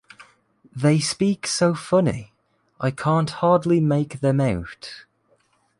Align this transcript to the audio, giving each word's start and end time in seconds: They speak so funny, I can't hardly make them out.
They 0.75 0.97
speak 0.99 1.45
so 1.45 1.75
funny, 1.75 2.33
I 2.79 2.89
can't 2.89 3.29
hardly 3.29 3.79
make 3.79 4.19
them 4.19 4.41
out. 4.41 5.05